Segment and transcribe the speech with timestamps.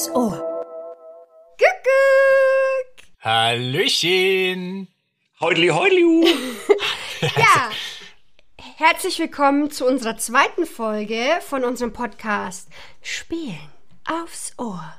[0.00, 0.38] aufs Ohr.
[1.58, 3.04] Kuckuck.
[3.22, 4.88] Hallöchen.
[5.40, 6.34] Heudli, heudli.
[7.36, 7.70] Ja,
[8.78, 12.68] herzlich willkommen zu unserer zweiten Folge von unserem Podcast
[13.02, 13.60] Spielen
[14.06, 14.94] aufs Ohr.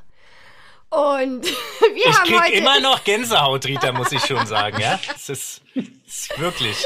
[0.92, 5.00] Und wir Ich haben krieg heute immer noch Gänsehaut, Rita, muss ich schon sagen, ja?
[5.16, 6.86] Es ist, es ist wirklich.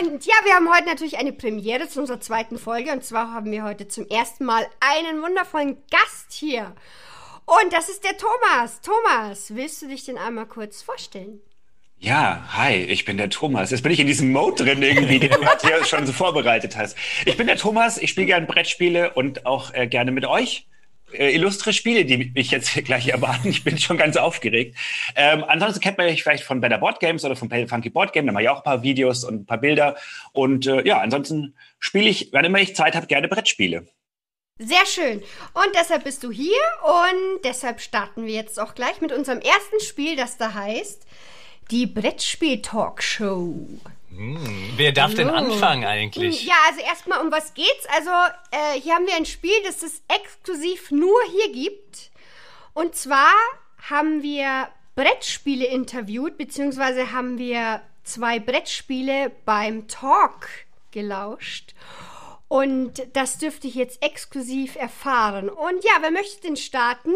[0.00, 3.50] und ja, wir haben heute natürlich eine Premiere zu unserer zweiten Folge und zwar haben
[3.50, 6.74] wir heute zum ersten Mal einen wundervollen Gast hier.
[7.50, 8.80] Und das ist der Thomas.
[8.80, 11.40] Thomas, willst du dich denn einmal kurz vorstellen?
[11.98, 13.72] Ja, hi, ich bin der Thomas.
[13.72, 16.96] Jetzt bin ich in diesem Mode drin irgendwie, den du hier schon so vorbereitet hast.
[17.26, 20.68] Ich bin der Thomas, ich spiele gerne Brettspiele und auch äh, gerne mit euch.
[21.12, 23.48] Äh, illustre Spiele, die mich jetzt gleich erwarten.
[23.48, 24.76] Ich bin schon ganz aufgeregt.
[25.16, 28.26] Ähm, ansonsten kennt man mich vielleicht von Better Board Games oder von Funky Board Game.
[28.26, 29.96] Da mache ich auch ein paar Videos und ein paar Bilder.
[30.30, 33.88] Und äh, ja, ansonsten spiele ich, wann immer ich Zeit habe, gerne Brettspiele.
[34.62, 35.22] Sehr schön.
[35.54, 39.80] Und deshalb bist du hier und deshalb starten wir jetzt auch gleich mit unserem ersten
[39.80, 41.06] Spiel, das da heißt
[41.70, 43.54] die Brettspiel-Talkshow.
[44.76, 46.44] Wer darf denn anfangen eigentlich?
[46.44, 47.86] Ja, also erstmal um was geht's?
[47.96, 48.10] Also
[48.50, 52.10] äh, hier haben wir ein Spiel, das es exklusiv nur hier gibt.
[52.74, 53.32] Und zwar
[53.88, 60.48] haben wir Brettspiele interviewt, beziehungsweise haben wir zwei Brettspiele beim Talk
[60.90, 61.72] gelauscht.
[62.52, 65.48] Und das dürfte ich jetzt exklusiv erfahren.
[65.48, 67.12] Und ja, wer möchte denn starten?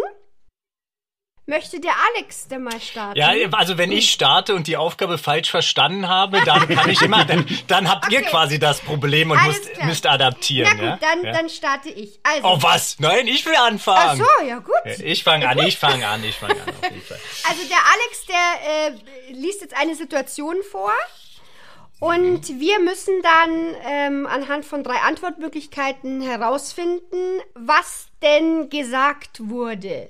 [1.47, 3.19] Möchte der Alex denn mal starten?
[3.19, 7.25] Ja, also wenn ich starte und die Aufgabe falsch verstanden habe, dann kann ich immer,
[7.25, 8.31] dann, dann habt ihr Okay.
[8.31, 10.71] quasi das Problem und müsst, müsst adaptieren.
[10.73, 11.09] Na gut, ja?
[11.15, 11.33] dann, ja?
[11.33, 12.21] dann starte ich.
[12.23, 13.01] Also, Oh was?
[13.01, 14.25] Nein, ich will Ach anfangen.
[14.39, 14.75] so, ja gut.
[15.03, 16.69] Ich fange an, ich fange an, ich fange an.
[17.51, 20.93] Also der Alex, der äh, liest jetzt eine Situation vor
[22.01, 30.09] und wir müssen dann ähm, anhand von drei Antwortmöglichkeiten herausfinden, was denn gesagt wurde.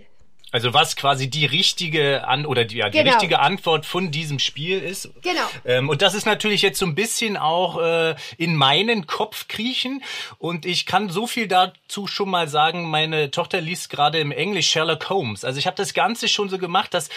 [0.55, 3.11] Also was quasi die richtige an oder die, ja, die Genau.
[3.11, 5.11] richtige Antwort von diesem Spiel ist.
[5.21, 5.41] Genau.
[5.65, 10.05] Ähm, und das ist natürlich jetzt so ein bisschen auch äh, in meinen Kopf kriechen.
[10.39, 12.89] Und ich kann so viel dazu schon mal sagen.
[12.89, 15.43] Meine Tochter liest gerade im Englisch Sherlock Holmes.
[15.45, 17.09] Also ich habe das Ganze schon so gemacht, dass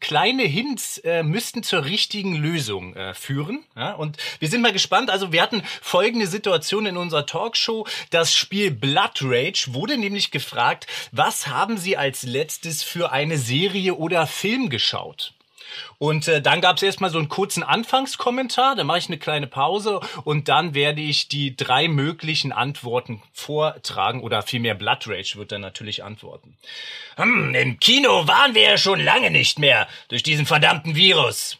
[0.00, 3.62] kleine Hints äh, müssten zur richtigen Lösung äh, führen.
[3.76, 3.92] Ja?
[3.92, 5.08] Und wir sind mal gespannt.
[5.08, 7.86] Also wir hatten folgende Situation in unserer Talkshow.
[8.10, 13.94] Das Spiel Blood Rage wurde nämlich gefragt, was haben Sie als letztes für eine Serie
[13.94, 15.34] oder Film geschaut?
[15.98, 19.46] Und äh, dann gab es erstmal so einen kurzen Anfangskommentar, dann mache ich eine kleine
[19.46, 25.52] Pause und dann werde ich die drei möglichen Antworten vortragen oder vielmehr Blood Rage wird
[25.52, 26.56] dann natürlich antworten.
[27.16, 31.58] Hm, im Kino waren wir ja schon lange nicht mehr durch diesen verdammten Virus.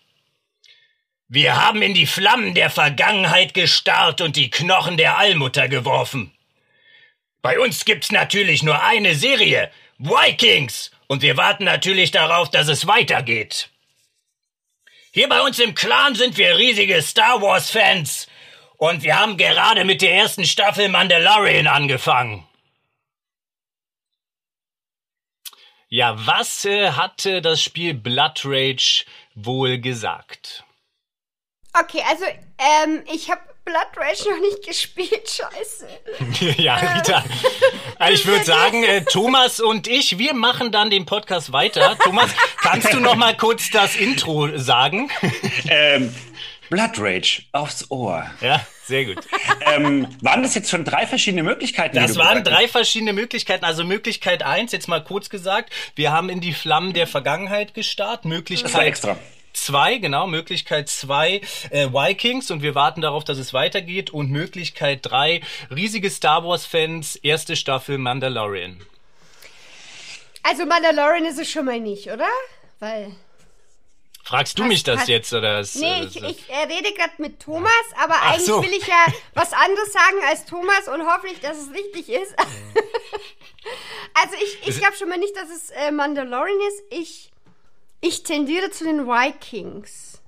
[1.29, 6.31] Wir haben in die Flammen der Vergangenheit gestarrt und die Knochen der Allmutter geworfen.
[7.41, 12.87] Bei uns gibt's natürlich nur eine Serie, Vikings, und wir warten natürlich darauf, dass es
[12.87, 13.69] weitergeht.
[15.13, 18.29] Hier bei uns im Clan sind wir riesige Star Wars Fans
[18.79, 22.49] und wir haben gerade mit der ersten Staffel Mandalorian angefangen.
[25.91, 30.65] Ja, was äh, hatte das Spiel Blood Rage wohl gesagt?
[31.75, 32.25] Okay, also
[32.57, 35.87] ähm, ich habe Blood Rage noch nicht gespielt, scheiße.
[36.61, 37.25] ja, Rita.
[37.99, 41.97] Also ich würde sagen, äh, Thomas und ich, wir machen dann den Podcast weiter.
[42.03, 42.31] Thomas,
[42.61, 45.11] kannst du noch mal kurz das Intro sagen?
[45.69, 46.15] Ähm,
[46.71, 48.29] Blood Rage aufs Ohr.
[48.41, 49.19] ja, sehr gut.
[49.61, 51.97] ähm, waren das jetzt schon drei verschiedene Möglichkeiten?
[51.97, 53.65] Das waren drei verschiedene Möglichkeiten.
[53.65, 58.25] Also Möglichkeit eins, jetzt mal kurz gesagt, wir haben in die Flammen der Vergangenheit gestarrt.
[58.25, 59.19] Möglichkeit Das war extra.
[59.53, 61.41] Zwei, genau, Möglichkeit zwei,
[61.71, 64.11] äh, Vikings und wir warten darauf, dass es weitergeht.
[64.11, 68.81] Und Möglichkeit drei, riesige Star Wars-Fans, erste Staffel Mandalorian.
[70.43, 72.29] Also Mandalorian ist es schon mal nicht, oder?
[72.81, 73.15] Weil
[74.25, 75.09] Fragst du Passt, mich das passt.
[75.09, 75.61] jetzt oder?
[75.61, 78.63] Ist, Nee, ich, ich rede gerade mit Thomas, aber Ach eigentlich so.
[78.63, 82.35] will ich ja was anderes sagen als Thomas und hoffentlich, dass es richtig ist.
[84.15, 86.83] also ich, ich glaube schon mal nicht, dass es äh, Mandalorian ist.
[86.91, 87.32] Ich,
[88.03, 90.21] ich tendiere zu den Vikings.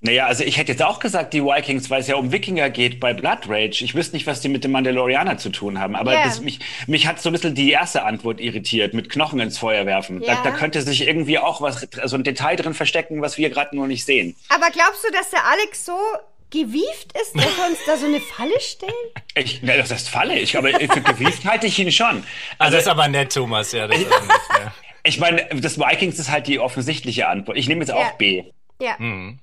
[0.00, 3.00] Naja, also ich hätte jetzt auch gesagt, die Vikings, weil es ja um Wikinger geht
[3.00, 3.82] bei Blood Rage.
[3.82, 5.96] Ich wüsste nicht, was die mit dem Mandalorianer zu tun haben.
[5.96, 6.22] Aber Ja.
[6.22, 9.86] das, mich, mich hat so ein bisschen die erste Antwort irritiert, mit Knochen ins Feuer
[9.86, 10.22] werfen.
[10.22, 10.36] Ja.
[10.36, 13.74] Da, da könnte sich irgendwie auch was, so ein Detail drin verstecken, was wir gerade
[13.74, 14.36] nur nicht sehen.
[14.50, 15.98] Aber glaubst du, dass der Alex so
[16.50, 18.92] gewieft ist, dass er uns da so eine Falle stellt?
[19.34, 20.38] Ich, na, das ist Falle.
[20.38, 22.22] Ich, aber für gewieft halte ich ihn schon.
[22.58, 23.88] also das ist aber nett, Thomas, ja.
[23.88, 24.20] Das ist nett,
[24.60, 24.72] ja.
[25.08, 27.56] Ich meine, das Vikings ist halt die offensichtliche Antwort.
[27.56, 27.96] Ich nehme jetzt Ja.
[27.96, 28.44] auch B.
[28.80, 28.98] Ja.
[28.98, 29.38] Hm.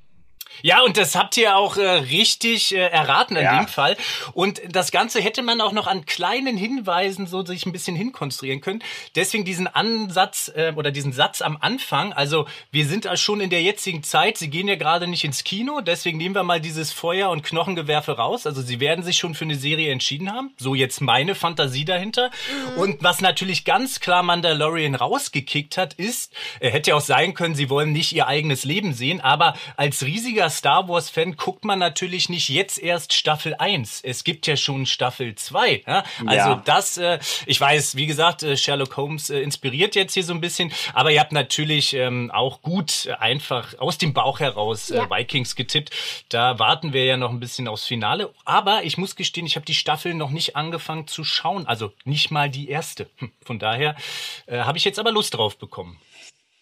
[0.62, 3.58] Ja, und das habt ihr auch äh, richtig äh, erraten in Ja.
[3.60, 3.98] dem Fall.
[4.34, 8.62] Und das Ganze hätte man auch noch an kleinen Hinweisen so sich ein bisschen hinkonstruieren
[8.62, 8.84] können.
[9.16, 12.14] Deswegen diesen Ansatz äh, oder diesen Satz am Anfang.
[12.14, 14.38] Also wir sind schon in der jetzigen Zeit.
[14.38, 15.82] Sie gehen ja gerade nicht ins Kino.
[15.82, 18.46] Deswegen nehmen wir mal dieses Feuer- und Knochengewerfe raus.
[18.48, 20.54] Also sie werden sich schon für eine Serie entschieden haben.
[20.58, 22.32] So jetzt meine Fantasie dahinter.
[22.78, 27.56] Und was natürlich ganz klar Mandalorian rausgekickt hat, ist, äh, hätte ja auch sein können,
[27.56, 29.22] sie wollen nicht ihr eigenes Leben sehen.
[29.22, 34.02] Aber als riesiger Star Wars-Fan guckt man natürlich nicht jetzt erst Staffel 1.
[34.04, 35.84] Es gibt ja schon Staffel 2.
[35.88, 36.04] Ja?
[36.26, 36.62] Also Ja.
[36.66, 40.42] das, äh, ich weiß, wie gesagt, äh, Sherlock Holmes äh, inspiriert jetzt hier so ein
[40.42, 45.10] bisschen, aber ihr habt natürlich ähm, auch gut einfach aus dem Bauch heraus äh, Ja.
[45.10, 45.92] Vikings getippt.
[46.30, 48.34] Da warten wir ja noch ein bisschen aufs Finale.
[48.46, 51.66] Aber ich muss gestehen, ich habe die Staffel noch nicht angefangen zu schauen.
[51.68, 53.10] Also nicht mal die erste.
[53.18, 53.96] Hm, Von daher
[54.48, 56.00] äh, habe ich jetzt aber Lust drauf bekommen.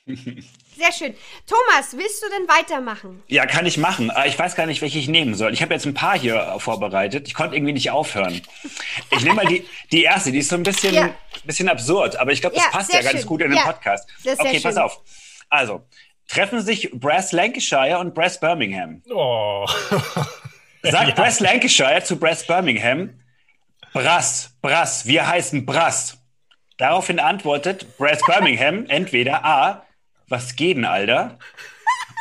[0.76, 1.14] Sehr schön.
[1.48, 3.24] Thomas, willst du denn weitermachen?
[3.28, 4.12] Ja, kann ich machen.
[4.12, 5.54] Aber ich weiß gar nicht, welche ich nehmen soll.
[5.54, 7.28] Ich habe jetzt ein paar hier vorbereitet.
[7.28, 8.42] Ich konnte irgendwie nicht aufhören.
[9.12, 10.32] Ich nehme mal die, die erste.
[10.32, 11.10] Die ist so ein bisschen, Ja.
[11.46, 13.26] bisschen absurd, aber ich glaube, das Ja, passt ja ganz schön.
[13.28, 14.10] gut in den Ja, Podcast.
[14.24, 14.82] das ist sehr okay, pass schön.
[14.84, 15.02] auf.
[15.50, 15.86] Also,
[16.28, 19.02] treffen sich Brass Lancashire und Brass Birmingham.
[19.14, 19.66] Oh.
[20.84, 23.22] Sagt Brass Lancashire zu Brass Birmingham,
[23.94, 26.18] Brass, Brass, wir heißen Brass.
[26.78, 29.86] Daraufhin antwortet Brass Birmingham entweder A,
[30.34, 31.38] was geht denn, Alter?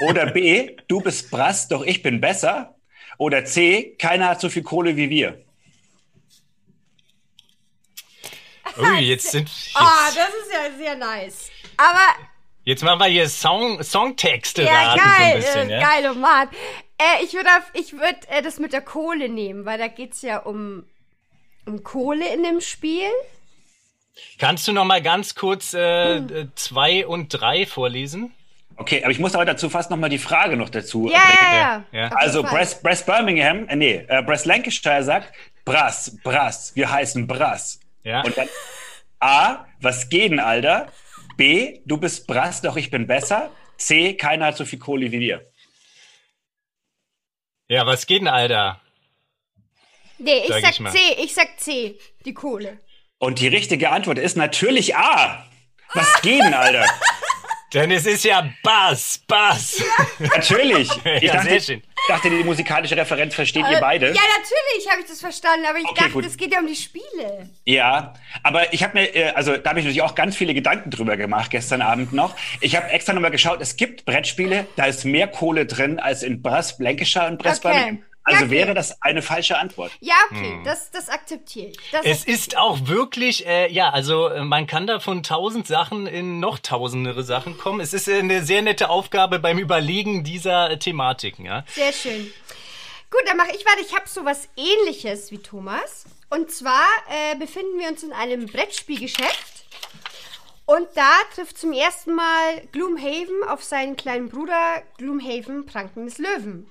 [0.07, 2.75] Oder B, du bist Brass, doch ich bin besser.
[3.17, 5.43] Oder C, keiner hat so viel Kohle wie wir.
[8.79, 11.51] Ui, jetzt sind Ah, jetzt, das ist ja sehr nice.
[11.79, 12.07] Aber
[12.65, 15.71] jetzt machen wir hier Song, Songtexte ja, raten so ein geil, bisschen.
[15.71, 15.91] äh, ja?
[15.91, 16.49] geil, oh Mann.
[16.99, 20.39] Äh, ich würde ich würd, äh, das mit der Kohle nehmen, weil da geht's ja
[20.39, 20.85] um,
[21.67, 23.11] um Kohle in dem Spiel.
[24.39, 26.35] Kannst du noch mal ganz kurz äh, Hm.
[26.37, 28.33] äh, zwei und drei vorlesen?
[28.77, 31.53] Okay, aber ich muss aber dazu fast noch mal die Frage noch dazu Ja, bringen.
[31.53, 32.09] ja, ja.
[32.17, 32.43] Also.
[32.43, 35.33] Brass, Brass Birmingham, äh, nee, äh, Brass Lancashire sagt
[35.65, 37.81] Brass, Brass, wir heißen Brass.
[38.03, 38.23] Ja.
[38.23, 38.49] Und dann
[39.21, 40.91] A, was geht denn, Alter?
[41.37, 43.51] B, du bist Brass, doch ich bin besser.
[43.77, 45.47] C, keiner hat so viel Kohle wie wir.
[47.69, 48.81] Ja, was geht denn, Alter?
[50.19, 50.93] Nee, ich sag sag ich mal.
[50.93, 52.79] C, ich sag C, die Kohle.
[53.23, 55.47] Und die richtige Antwort ist natürlich A.
[55.95, 56.85] Was geht denn, Alter?
[57.73, 59.81] Denn es ist ja Bass, Bass.
[60.19, 60.91] Natürlich.
[61.05, 61.83] Ich Ja, dachte, sehr schön.
[62.09, 64.07] dachte, die musikalische Referenz versteht ihr beide.
[64.09, 66.75] Ja, natürlich habe ich das verstanden, aber ich Okay, dachte, es geht ja um die
[66.75, 67.49] Spiele.
[67.65, 70.91] Ja, aber ich habe mir, äh, also da habe ich natürlich auch ganz viele Gedanken
[70.91, 72.35] drüber gemacht gestern Abend noch.
[72.61, 76.43] Ich habe extra nochmal geschaut, es gibt Brettspiele, da ist mehr Kohle drin als in
[76.43, 78.03] Brass, Lancashire und Brass Okay.
[78.25, 78.51] Also okay.
[78.51, 79.91] wäre das eine falsche Antwort.
[80.01, 81.79] Ja, okay, das, das akzeptiere ich.
[81.91, 86.07] Das Es ist auch wirklich, äh, ja, also äh, man kann da von tausend Sachen
[86.07, 87.81] in noch tausendere Sachen kommen.
[87.81, 91.65] Es ist äh, eine sehr nette Aufgabe beim Überlegen dieser äh, Thematiken, ja.
[91.75, 92.33] Sehr schön.
[93.11, 93.81] Gut, dann mache ich weiter.
[93.81, 96.05] Ich habe sowas ähnliches wie Thomas.
[96.31, 99.67] Und zwar äh, befinden wir uns in einem Brettspielgeschäft.
[100.65, 106.71] Und da trifft zum ersten Mal Gloomhaven auf seinen kleinen Bruder Gloomhaven Pranken des Löwen.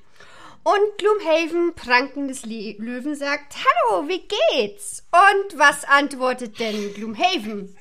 [0.64, 5.04] Und Gloomhaven Pranken des Le Löwen sagt, Hallo, wie geht's?
[5.12, 7.76] Und was antwortet denn Gloomhaven?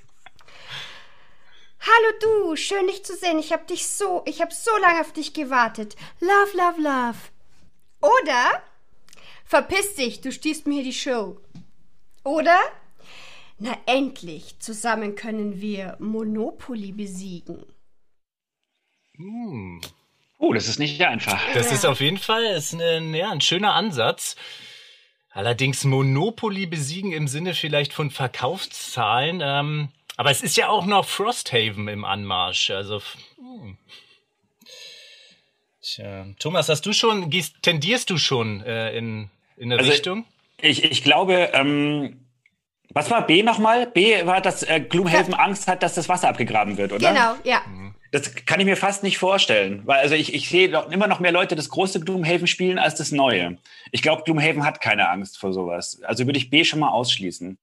[1.81, 3.39] Hallo du, schön dich zu sehen.
[3.39, 5.97] Ich hab dich so, ich hab so lange auf dich gewartet.
[6.21, 7.19] Love, love, love.
[8.01, 8.63] Oder
[9.45, 11.39] verpiss dich, du stießt mir hier die Show.
[12.25, 12.59] Oder
[13.59, 17.67] na endlich, zusammen können wir Monopoly besiegen.
[20.41, 21.39] Oh, das ist nicht einfach.
[21.53, 24.37] Das ist auf jeden Fall ist ein, ja, ein schöner Ansatz.
[25.31, 29.43] Allerdings Monopoly besiegen im Sinne vielleicht von Verkaufszahlen.
[29.45, 32.71] Ähm, aber es ist ja auch noch Frosthaven im Anmarsch.
[32.71, 33.03] Also,
[33.37, 33.77] hm.
[35.83, 39.29] Tja, Thomas, hast du schon, gehst, tendierst du schon äh, in,
[39.59, 40.25] in eine Also, Richtung?
[40.63, 42.27] Ich, ich glaube, ähm,
[42.89, 43.87] was war B nochmal?
[43.87, 47.13] B war, dass äh, Gloomhaven Angst hat, dass das Wasser abgegraben wird, oder?
[47.13, 47.63] Genau, ja.
[48.13, 51.21] Das kann ich mir fast nicht vorstellen, weil also ich, ich sehe doch immer noch
[51.21, 53.59] mehr Leute das große Gloomhaven spielen als das neue.
[53.93, 56.03] Ich glaube, Gloomhaven hat keine Angst vor sowas.
[56.03, 57.57] Also würde ich B schon mal ausschließen.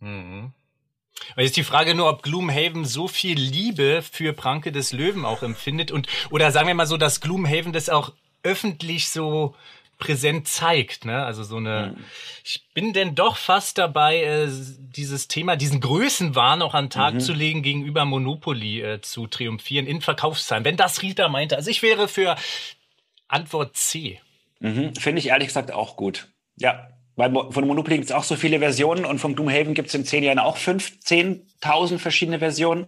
[0.00, 0.52] Mhm.
[1.36, 5.90] Jetzt die Frage nur, ob Gloomhaven so viel Liebe für Pranke des Löwen auch empfindet
[5.90, 9.54] und oder sagen wir mal so, dass Gloomhaven das auch öffentlich so
[10.02, 11.24] präsent zeigt, ne?
[11.24, 11.96] Also so eine.
[12.44, 17.20] Ich bin denn doch fast dabei, äh, dieses Thema, diesen Größenwahn auch an den Tag
[17.20, 20.64] zu legen, gegenüber Monopoly äh, zu triumphieren in Verkaufszahlen.
[20.64, 21.56] Wenn das Rita meinte.
[21.56, 22.34] Also ich wäre für
[23.28, 24.20] Antwort C.
[24.58, 24.94] Mhm.
[24.96, 26.26] Finde ich ehrlich gesagt auch gut.
[26.56, 29.94] Ja, weil von Monopoly gibt es auch so viele Versionen und von Gloomhaven gibt es
[29.94, 32.86] in zehn Jahren auch fünf, zehntausend verschiedene Versionen.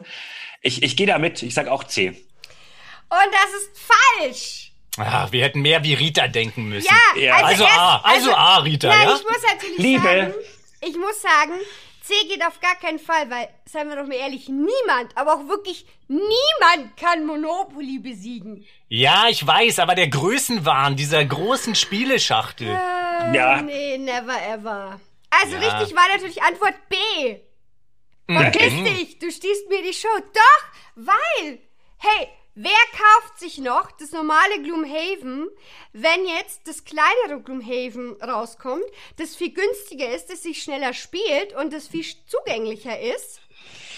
[0.62, 2.08] Ich, ich gehe da mit, ich sage auch C.
[2.08, 4.63] Und das ist falsch.
[4.98, 6.86] Ah, wir hätten mehr wie Rita denken müssen.
[7.16, 7.36] Ja, Ja.
[7.44, 9.16] Also erst- A, also A, Rita, Nein, ja?
[9.16, 10.02] ich muss natürlich Liebe.
[10.04, 10.34] sagen,
[10.82, 11.52] ich muss sagen,
[12.02, 15.48] C geht auf gar keinen Fall, weil, seien wir doch mal ehrlich, niemand, aber auch
[15.48, 18.64] wirklich niemand kann Monopoly besiegen.
[18.88, 22.68] Ja, ich weiß, aber der Größenwahn dieser großen Spieleschachtel.
[22.68, 23.62] Äh, Ja.
[23.62, 25.00] Nee, never ever.
[25.30, 25.76] Also Ja.
[25.78, 26.96] richtig war natürlich Antwort B.
[28.28, 28.38] Mhm.
[28.38, 30.08] Verpiss dich, du stießt mir die Show.
[30.32, 30.64] Doch,
[30.96, 31.58] weil,
[31.98, 35.48] hey, wer kauft sich noch das normale Gloomhaven,
[35.92, 38.84] wenn jetzt das kleinere Gloomhaven rauskommt,
[39.16, 43.40] das viel günstiger ist, das sich schneller spielt und das viel zugänglicher ist?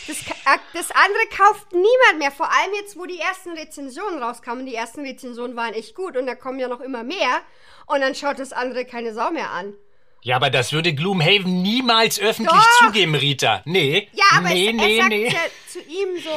[0.06, 4.64] Das, äh, das andere kauft niemand mehr, vor allem jetzt, wo die ersten Rezensionen rauskamen.
[4.64, 7.42] Die ersten Rezensionen waren echt gut und da kommen ja noch immer mehr.
[7.86, 9.74] Und dann schaut das andere keine Sau mehr an.
[10.22, 12.86] Ja, aber das würde Gloomhaven niemals öffentlich Doch.
[12.86, 13.62] zugeben, Rita.
[13.64, 14.08] Nee.
[14.12, 15.28] Ja, aber nee, es, nee, er sagt nee.
[15.28, 16.30] ja zu ihm so,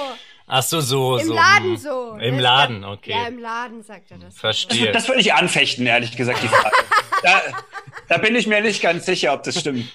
[0.49, 1.33] Ach so, so, im so.
[1.33, 1.77] Laden hm.
[1.77, 2.13] so.
[2.19, 3.11] Im Das- Laden, okay.
[3.11, 4.35] Ja, im Laden sagt er das.
[4.37, 4.91] Verstehe.
[4.91, 6.75] Das würde ich anfechten, ehrlich gesagt, die Frage.
[7.23, 7.41] da,
[8.09, 9.85] da bin ich mir nicht ganz sicher, ob das stimmt.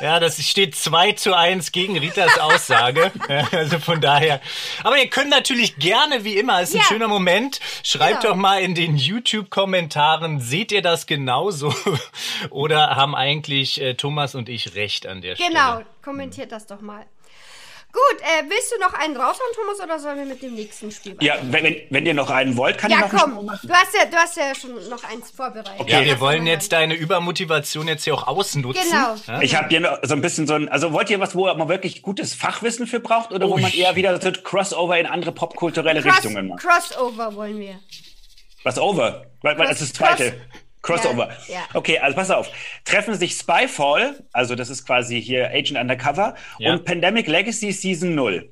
[0.00, 3.12] Ja, das steht 2 zu 1 gegen Ritas Aussage.
[3.28, 4.40] Ja, also von daher.
[4.82, 6.84] Aber ihr könnt natürlich gerne, wie immer, ist ein Ja.
[6.84, 7.60] schöner Moment.
[7.84, 8.34] Schreibt Genau.
[8.34, 11.72] doch mal in den YouTube-Kommentaren, seht ihr das genauso?
[12.50, 15.86] Oder haben eigentlich äh, Thomas und ich recht an der Genau, Stelle?
[16.02, 17.06] kommentiert das doch mal.
[17.94, 21.16] Gut, äh, willst du noch einen raushauen, Thomas, oder sollen wir mit dem nächsten Spiel
[21.20, 23.46] Ja, wenn, wenn, wenn ihr noch einen wollt, kann Ja, ich noch einen komm, Sprung
[23.46, 23.68] machen.
[23.68, 25.74] du hast ja, du hast ja schon noch eins vorbereitet.
[25.78, 25.92] Okay.
[25.92, 26.80] Ja, wir wollen jetzt hören.
[26.90, 28.82] deine Übermotivation jetzt hier auch ausnutzen.
[28.82, 29.14] Genau.
[29.28, 29.42] Ja?
[29.42, 31.68] Ich habe hier noch so ein bisschen so ein, also wollt ihr was, wo man
[31.68, 33.62] wirklich gutes Fachwissen für braucht oder wo Ui.
[33.62, 36.62] man eher wieder so Crossover in andere popkulturelle Cross, Richtungen macht?
[36.64, 37.78] Crossover wollen wir.
[38.64, 39.26] Was over?
[39.42, 40.40] Weil, weil das ist das Cross- zweite.
[40.84, 41.30] Crossover.
[41.48, 41.64] Ja, ja.
[41.72, 42.50] Okay, also pass auf.
[42.84, 46.72] Treffen sich Spyfall, also das ist quasi hier Agent Undercover, Ja.
[46.74, 48.50] und Pandemic Legacy Season 0.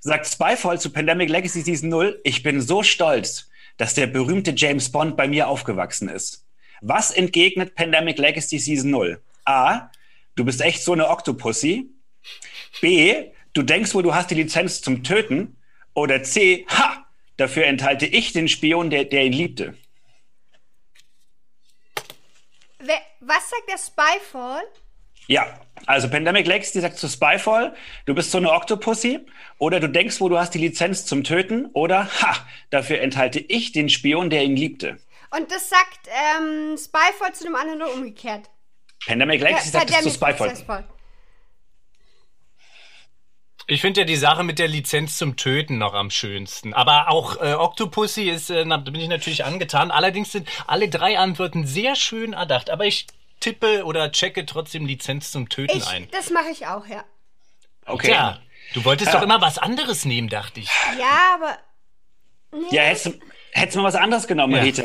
[0.00, 4.90] Sagt Spyfall zu Pandemic Legacy Season 0, ich bin so stolz, dass der berühmte James
[4.90, 6.46] Bond bei mir aufgewachsen ist.
[6.80, 9.20] Was entgegnet Pandemic Legacy Season 0?
[9.44, 9.90] A,
[10.34, 11.90] du bist echt so eine Octopussy.
[12.80, 13.14] B,
[13.52, 15.56] du denkst wohl, du hast die Lizenz zum Töten.
[15.92, 17.04] Oder C, ha,
[17.36, 19.74] dafür enthalte ich den Spion, der, der ihn liebte.
[22.75, 22.75] Wer,
[23.20, 24.62] was sagt der Spyfall?
[25.28, 27.74] Ja, also Pandemic Legacy sagt zu Spyfall,
[28.04, 29.20] du bist so eine Octopussy
[29.58, 32.36] oder du denkst wo du hast die Lizenz zum Töten oder ha,
[32.70, 34.98] dafür enthalte ich den Spion, der ihn liebte.
[35.36, 38.48] Und das sagt ähm, Spyfall zu dem anderen oder umgekehrt.
[39.06, 40.50] Pandemic Legacy sagt es zu Spyfall.
[40.56, 40.84] Spyfall.
[43.68, 46.72] Ich finde ja die Sache mit der Lizenz zum Töten noch am schönsten.
[46.72, 49.90] Aber auch äh, Octopussy ist, äh, da bin ich natürlich angetan.
[49.90, 52.70] Allerdings sind alle drei Antworten sehr schön erdacht.
[52.70, 53.08] Aber ich
[53.40, 56.06] tippe oder checke trotzdem Lizenz zum Töten Ich, ein.
[56.12, 57.04] das mache ich auch, ja.
[57.86, 58.12] Okay.
[58.12, 58.38] Ja,
[58.74, 59.18] du wolltest Ja.
[59.18, 60.68] doch immer was anderes nehmen, dachte ich.
[60.98, 61.58] Ja, aber.
[62.52, 62.66] Nee.
[62.76, 63.20] Ja, hättest, du-
[63.50, 64.62] hättest du mal was anderes genommen, Ja.
[64.62, 64.84] Rita.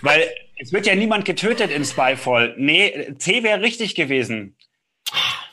[0.00, 2.54] Weil es wird ja niemand getötet in Spyfall.
[2.56, 4.56] Nee, C wäre richtig gewesen.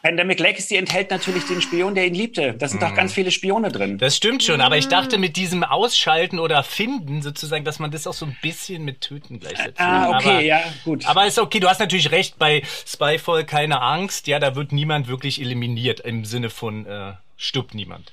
[0.04, 2.54] Pandemic Legacy enthält natürlich den Spion, der ihn liebte.
[2.56, 2.88] Da sind Mhm.
[2.88, 3.98] doch ganz viele Spione drin.
[3.98, 4.90] Das stimmt schon, aber ich Mm.
[4.90, 9.00] dachte mit diesem Ausschalten oder Finden sozusagen, dass man das auch so ein bisschen mit
[9.00, 9.80] Töten gleichsetzt.
[9.80, 11.06] Ah, okay, aber, ja, gut.
[11.08, 14.28] Aber ist okay, du hast natürlich recht, bei Spyfall keine Angst.
[14.28, 18.12] Ja, da wird niemand wirklich eliminiert im Sinne von äh, stirbt niemand.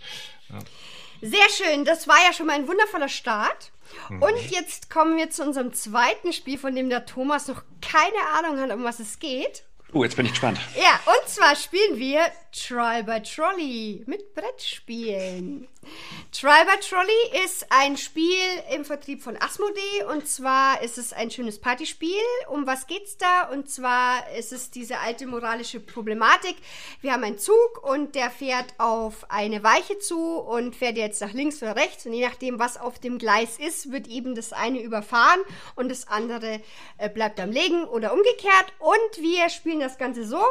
[1.23, 3.73] Sehr schön, das war ja schon mal ein wundervoller Start.
[4.09, 4.23] Mhm.
[4.23, 8.61] Und jetzt kommen wir zu unserem zweiten Spiel, von dem der Thomas noch keine Ahnung
[8.61, 9.65] hat, um was es geht.
[9.93, 10.61] Uh, jetzt bin ich gespannt.
[10.77, 12.21] Ja, und zwar spielen wir
[12.53, 15.67] Trial by Trolley mit Brettspielen.
[15.83, 18.27] By Trolley ist ein Spiel
[18.75, 22.23] im Vertrieb von Asmodee und zwar ist es ein schönes Partyspiel.
[22.49, 23.49] Um was geht's da?
[23.51, 26.57] Und zwar ist es diese alte moralische Problematik.
[27.01, 31.33] Wir haben einen Zug und der fährt auf eine Weiche zu und fährt jetzt nach
[31.33, 34.81] links oder rechts und je nachdem, was auf dem Gleis ist, wird eben das eine
[34.81, 35.41] überfahren
[35.77, 36.61] und das andere
[36.99, 38.73] äh, bleibt am Legen oder umgekehrt.
[38.79, 40.43] Und wir spielen das Ganze so.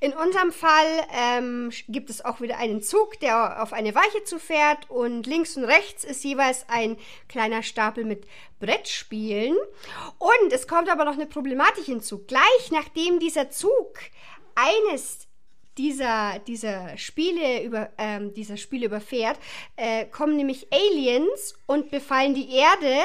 [0.00, 4.24] In unserem Fall ähm, gibt es auch wieder einen Zug, der auf eine Weiche
[4.62, 6.96] zufährt und links und rechts ist jeweils ein
[7.28, 8.26] kleiner Stapel mit
[8.60, 9.56] Brettspielen.
[10.18, 12.24] Und es kommt aber noch eine Problematik hinzu.
[12.26, 13.98] Gleich nachdem dieser Zug
[14.54, 15.26] eines
[15.78, 19.38] dieser, dieser Spiele über ähm, dieser Spiele überfährt,
[19.76, 22.98] äh, kommen nämlich Aliens und befallen die Erde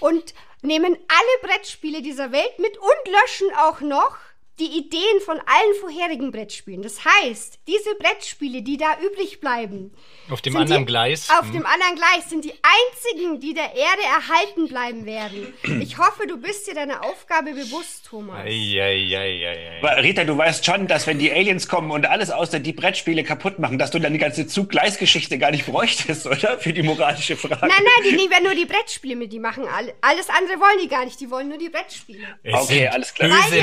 [0.00, 4.18] und nehmen alle Brettspiele dieser Welt mit und löschen auch noch
[4.58, 6.82] die Ideen von allen vorherigen Brettspielen.
[6.82, 9.92] Das heißt, diese Brettspiele, die da übrig bleiben,
[10.30, 11.28] auf dem anderen die, Gleis.
[11.30, 11.52] Auf Hm.
[11.52, 15.52] dem anderen Gleis sind die einzigen, die der Erde erhalten bleiben werden.
[15.80, 18.44] Ich hoffe, du bist dir deiner Aufgabe bewusst, Thomas.
[18.44, 19.78] Eieieiei.
[19.82, 23.24] Aber Rita, du weißt schon, dass wenn die Aliens kommen und alles außer die Brettspiele
[23.24, 26.58] kaputt machen, dass du dann die ganze Zug-Gleis-Geschichte gar nicht bräuchtest, oder?
[26.58, 27.56] Für die moralische Frage.
[27.60, 29.94] Nein, nein, die nehmen ja nur die Brettspiele mit, die machen alle.
[30.00, 32.26] Alles andere wollen die gar nicht, die wollen nur die Brettspiele.
[32.42, 33.28] Es Okay, sind alles klar.
[33.30, 33.60] Böse die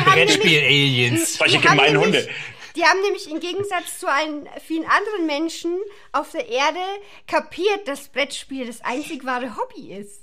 [0.79, 1.33] haben Brettspiel-Aliens.
[1.37, 2.33] Solche Die haben gemeinen nämlich- Hunde.
[2.75, 5.75] Die haben nämlich im Gegensatz zu allen, vielen anderen Menschen
[6.11, 6.79] auf der Erde
[7.27, 10.21] kapiert, dass Brettspiel das einzig wahre Hobby ist.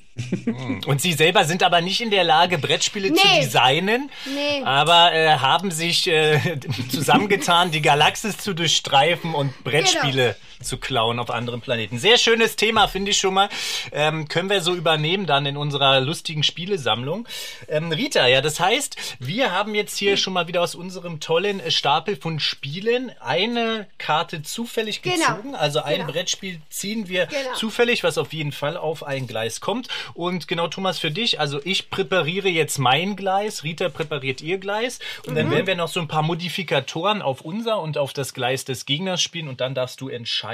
[0.86, 3.40] Und sie selber sind aber nicht in der Lage, Brettspiele zu Nee.
[3.42, 4.62] designen, Nee.
[4.64, 6.40] aber äh, haben sich äh,
[6.90, 11.98] zusammengetan, die Galaxis zu durchstreifen und Brettspiele zu klauen auf anderen Planeten.
[11.98, 13.48] Sehr schönes Thema, finde ich schon mal.
[13.92, 17.26] Ähm, können wir so übernehmen dann in unserer lustigen Spielesammlung.
[17.68, 21.60] Ähm, Rita, ja, das heißt, wir haben jetzt hier schon mal wieder aus unserem tollen
[21.60, 25.16] äh, Stapel von Spielen eine Karte zufällig Genau.
[25.36, 25.54] gezogen.
[25.54, 26.12] Also ein Genau.
[26.12, 27.54] Brettspiel ziehen wir Genau.
[27.56, 29.88] zufällig, was auf jeden Fall auf ein Gleis kommt.
[30.14, 34.98] Und genau, Thomas, für dich, also ich präpariere jetzt mein Gleis, Rita präpariert ihr Gleis
[35.26, 35.36] und Mhm.
[35.36, 38.86] dann werden wir noch so ein paar Modifikatoren auf unser und auf das Gleis des
[38.86, 40.45] Gegners spielen und dann darfst du entscheiden.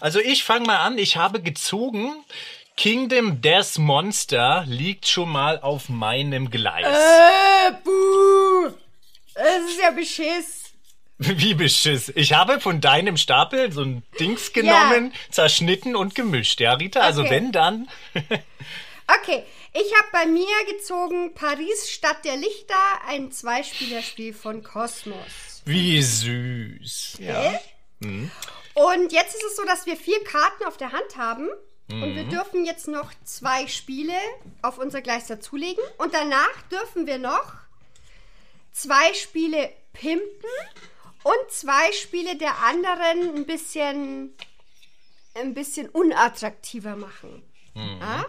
[0.00, 2.14] Also ich fange mal an, ich habe gezogen.
[2.76, 6.86] Kingdom Death Monster liegt schon mal auf meinem Gleis.
[6.86, 8.72] Äh, buh.
[9.34, 10.64] Das ist ja Beschiss.
[11.18, 12.12] Wie beschiss.
[12.14, 16.60] Ich habe von deinem Stapel so ein Dings genommen, zerschnitten und gemischt.
[16.60, 17.30] Ja, Rita, also Okay.
[17.30, 17.88] wenn dann.
[19.22, 19.42] Okay,
[19.72, 22.74] ich habe bei mir gezogen Paris Stadt der Lichter,
[23.06, 25.62] ein Zweispielerspiel von Kosmos.
[25.64, 27.16] Wie süß.
[27.18, 27.58] Ja.
[28.78, 31.48] Und jetzt ist es so, dass wir vier Karten auf der Hand haben.
[31.90, 32.16] Und Mhm.
[32.16, 34.12] wir dürfen jetzt noch zwei Spiele
[34.62, 35.82] auf unser Gleis dazulegen.
[35.96, 37.54] Und danach dürfen wir noch
[38.72, 40.50] zwei Spiele pimpen
[41.24, 44.36] und zwei Spiele der anderen ein bisschen,
[45.34, 47.42] ein bisschen unattraktiver machen.
[47.74, 48.02] Mhm.
[48.02, 48.26] Ah?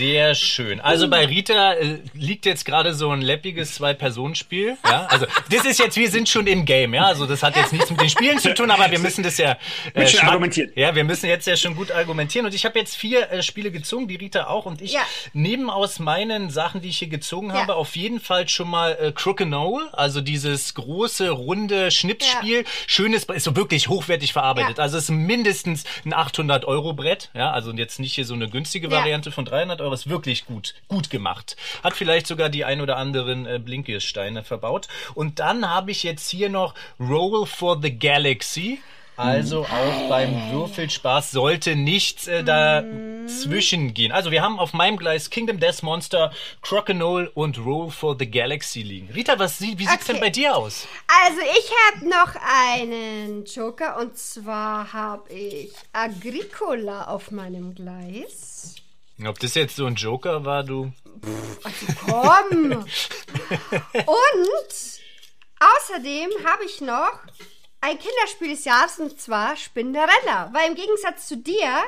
[0.00, 0.80] Sehr schön.
[0.80, 4.78] Also bei Rita äh, liegt jetzt gerade so ein läppiges Zwei-Personen-Spiel.
[4.84, 7.04] Ja, also das ist jetzt, wir sind schon im Game, ja.
[7.04, 9.58] Also das hat jetzt nichts mit den Spielen zu tun, aber wir müssen das ja
[9.92, 10.72] äh, schmack- argumentieren.
[10.74, 12.46] Ja, wir müssen jetzt ja schon gut argumentieren.
[12.46, 14.64] Und ich habe jetzt vier äh, Spiele gezogen, die Rita auch.
[14.64, 15.02] Und ich Ja.
[15.34, 17.56] nehme aus meinen Sachen, die ich hier gezogen Ja.
[17.60, 22.64] habe, auf jeden Fall schon mal äh, Crokinole, also dieses große, runde Schnipsspiel.
[22.86, 24.78] Schönes, ist so wirklich hochwertig verarbeitet.
[24.78, 24.84] Ja.
[24.84, 27.50] Also es ist mindestens ein 800 Euro Brett, ja.
[27.50, 28.96] Also jetzt nicht hier so eine günstige Ja.
[28.96, 31.56] Variante von 300 Euro, ist wirklich gut, gut gemacht.
[31.82, 34.88] Hat vielleicht sogar die ein oder anderen äh, Blinkesteine verbaut.
[35.14, 38.80] Und dann habe ich jetzt hier noch Roll for the Galaxy.
[39.16, 44.12] Also auch beim Würfelspaß sollte nichts äh, dazwischen gehen.
[44.12, 48.80] Also wir haben auf meinem Gleis Kingdom Death Monster, Crokinole und Roll for the Galaxy
[48.80, 49.10] liegen.
[49.12, 50.12] Rita, was, sie- wie sieht's Okay.
[50.12, 50.86] denn bei dir aus?
[51.26, 52.34] Also ich habe noch
[52.72, 58.76] einen Joker und zwar habe ich Agricola auf meinem Gleis.
[59.26, 60.92] Ob das jetzt so ein Joker war, du?
[62.06, 62.72] Komm!
[62.72, 62.86] und
[65.60, 67.12] außerdem habe ich noch
[67.82, 70.50] ein Kinderspiel des Jahres und zwar Spinderella.
[70.52, 71.82] Weil im Gegensatz zu dir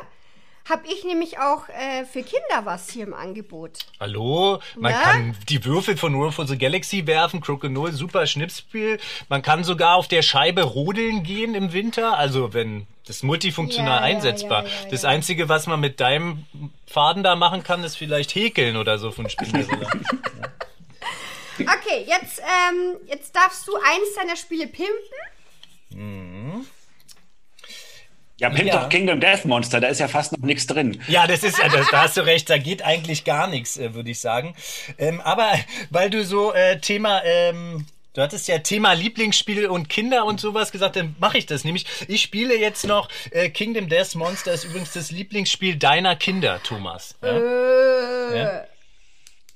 [0.69, 3.79] habe ich nämlich auch äh, für Kinder was hier im Angebot.
[3.99, 5.03] Hallo, man Na?
[5.03, 9.01] kann die Würfel von Roll for the Galaxy werfen, Crokinole, super Schnipsspiel.
[9.29, 14.05] Man kann sogar auf der Scheibe rodeln gehen im Winter, also wenn das multifunktional Ja,
[14.05, 14.65] einsetzbar.
[14.65, 15.05] ja, ja, das.
[15.05, 16.47] Einzige, was man mit deinem
[16.87, 19.89] Faden da machen kann, ist vielleicht häkeln oder so von Spinderella.
[21.61, 24.93] Okay, jetzt, ähm, jetzt darfst du eins deiner Spiele pimpen.
[28.39, 28.81] Ja, pimp Ja.
[28.81, 31.01] doch Kingdom Death Monster, da ist ja fast noch nichts drin.
[31.07, 33.95] Ja, das ist ja, das, da hast du recht, da geht eigentlich gar nichts, äh,
[33.95, 34.57] würde ich sagen.
[34.99, 35.53] Ähm, aber
[35.91, 40.73] weil du so äh, Thema, ähm, du hattest ja Thema Lieblingsspiel und Kinder und sowas
[40.73, 41.65] gesagt, dann mache ich das.
[41.65, 46.61] Nämlich, ich spiele jetzt noch äh, Kingdom Death Monster ist übrigens das Lieblingsspiel deiner Kinder,
[46.63, 47.17] Thomas.
[47.23, 47.29] Ja?
[47.39, 48.65] Äh, Ja.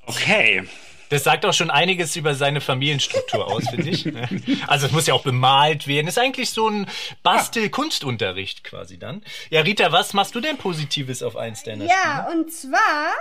[0.07, 0.67] Okay.
[1.09, 4.07] Das sagt auch schon einiges über seine Familienstruktur aus, finde ich.
[4.67, 6.09] Also es muss ja auch bemalt werden.
[6.09, 6.89] Ist eigentlich so ein
[7.23, 9.23] Bastel-Kunstunterricht quasi dann.
[9.51, 11.97] Ja, Rita, was machst du denn Positives auf eins deiner Spiele?
[12.05, 13.13] Ja, und zwar,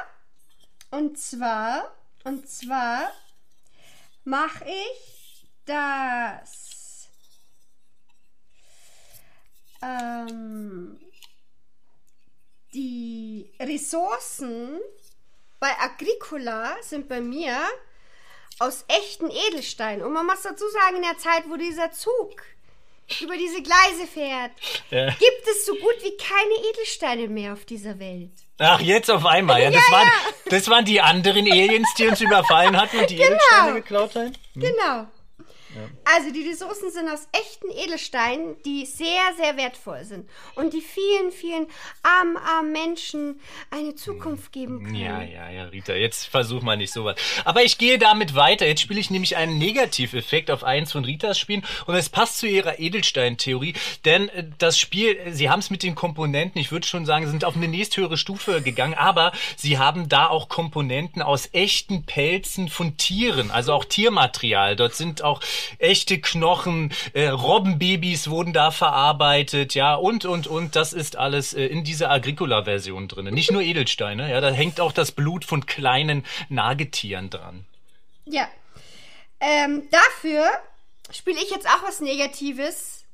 [0.90, 1.92] und zwar,
[2.24, 3.12] und zwar
[4.24, 5.15] mache ich
[5.66, 7.10] das
[9.82, 11.00] ähm,
[12.74, 14.80] die Ressourcen
[15.60, 17.58] bei Agricola sind bei mir
[18.60, 20.02] aus echten Edelstein.
[20.02, 22.42] Und man muss dazu sagen, in der Zeit, wo dieser Zug
[23.22, 24.52] über diese Gleise fährt,
[24.90, 25.08] Ja.
[25.12, 28.32] gibt es so gut wie keine Edelsteine mehr auf dieser Welt.
[28.58, 29.62] Ach, jetzt auf einmal.
[29.62, 30.32] Ja, das, Ja, waren, ja.
[30.50, 33.28] das waren die anderen Aliens, die uns überfallen hatten und die Genau.
[33.36, 34.34] Edelsteine geklaut haben.
[34.56, 35.08] Genau.
[36.06, 41.32] Also die Ressourcen sind aus echten Edelsteinen, die sehr, sehr wertvoll sind und die vielen,
[41.32, 41.68] vielen
[42.04, 43.40] armen, armen Menschen
[43.72, 44.96] eine Zukunft geben können.
[44.96, 47.16] Ja, ja, ja, Rita, jetzt versuch mal nicht sowas.
[47.44, 48.68] Aber ich gehe damit weiter.
[48.68, 52.48] Jetzt spiele ich nämlich einen Negativeffekt auf eins von Ritas Spielen und es passt zu
[52.48, 53.74] ihrer Edelstein-Theorie,
[54.06, 57.28] denn äh, das Spiel, äh, sie haben es mit den Komponenten, ich würde schon sagen,
[57.28, 62.70] sind auf eine nächsthöhere Stufe gegangen, aber sie haben da auch Komponenten aus echten Pelzen
[62.70, 64.76] von Tieren, also auch Tiermaterial.
[64.76, 65.42] Dort sind auch
[65.78, 71.66] echte Knochen, äh, Robbenbabys wurden da verarbeitet, ja, und, und, und, das ist alles äh,
[71.66, 73.34] in dieser Agricola-Version drin.
[73.34, 77.66] Nicht nur Edelsteine, ja, da hängt auch das Blut von kleinen Nagetieren dran.
[78.26, 78.48] Ja.
[79.40, 80.46] Ähm, dafür
[81.12, 83.06] spiele ich jetzt auch was Negatives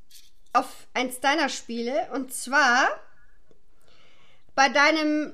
[0.53, 2.09] auf eins deiner Spiele.
[2.13, 2.87] Und zwar
[4.55, 5.33] bei deinem.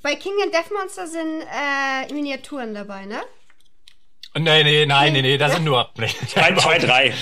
[0.00, 3.20] Bei King and Death Monster sind äh, Miniaturen dabei, ne?
[4.34, 5.88] Nee, nee, nein, nee, nee, das sind nur.
[5.96, 7.14] Nee, Zwei, zwei, drei.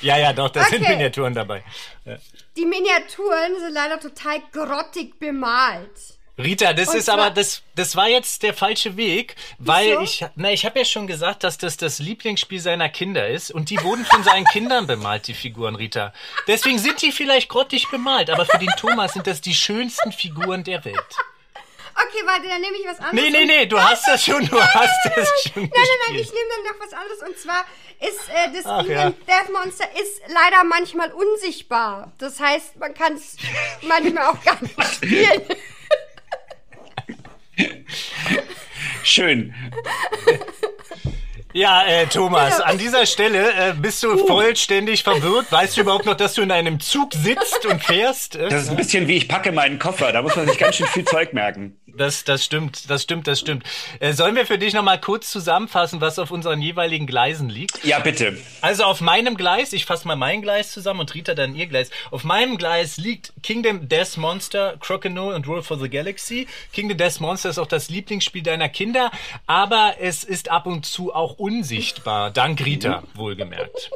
[0.00, 0.92] ja, ja, doch, da sind Okay.
[0.92, 1.64] Miniaturen dabei.
[2.04, 2.16] Ja.
[2.56, 5.90] Die Miniaturen sind leider total grottig bemalt.
[6.38, 10.00] Rita, das Und ist aber das das war jetzt der falsche Weg, weil Wieso?
[10.02, 13.68] ich na ich habe ja schon gesagt, dass das das Lieblingsspiel seiner Kinder ist und
[13.68, 16.12] die wurden von seinen Kindern bemalt, die Figuren Rita.
[16.48, 20.64] Deswegen sind die vielleicht grottig bemalt, aber für den Thomas sind das die schönsten Figuren
[20.64, 20.96] der Welt.
[21.94, 23.30] Okay, warte, dann nehme ich was anderes.
[23.30, 26.32] Nee, nee, nee, du hast das schon, du hast das schon Nein, nein, nein, ich
[26.32, 27.22] nehme dann noch was anderes.
[27.22, 27.64] Und zwar
[28.00, 29.10] ist äh, das Ach, ja.
[29.10, 32.12] Death Monster ist leider manchmal unsichtbar.
[32.18, 33.36] Das heißt, man kann es
[33.82, 35.42] manchmal auch gar nicht spielen.
[39.04, 39.54] Schön.
[41.54, 45.52] Ja, äh, Thomas, an dieser Stelle äh, bist du vollständig verwirrt.
[45.52, 48.36] Weißt du überhaupt noch, dass du in einem Zug sitzt und fährst?
[48.36, 48.48] Äh?
[48.48, 50.12] Das ist ein bisschen wie ich packe meinen Koffer.
[50.12, 51.78] Da muss man sich ganz schön viel Zeug merken.
[51.96, 53.64] Das, das stimmt, das stimmt, das stimmt.
[54.00, 57.84] Äh, sollen wir für dich nochmal kurz zusammenfassen, was auf unseren jeweiligen Gleisen liegt?
[57.84, 58.38] Ja, bitte.
[58.60, 61.90] Also auf meinem Gleis, ich fasse mal mein Gleis zusammen und Rita dann ihr Gleis.
[62.10, 66.46] Auf meinem Gleis liegt Kingdom Death Monster, Crokinole und Rule for the Galaxy.
[66.72, 69.10] Kingdom Death Monster ist auch das Lieblingsspiel deiner Kinder,
[69.46, 73.90] aber es ist ab und zu auch unsichtbar, dank Rita, wohlgemerkt.